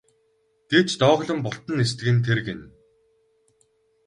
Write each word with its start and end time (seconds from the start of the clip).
гэж 0.71 0.89
дооглон 1.01 1.39
бултан 1.43 1.75
нисдэг 1.79 2.07
нь 2.13 2.23
тэр 2.25 2.39
гэнэ. 2.47 2.65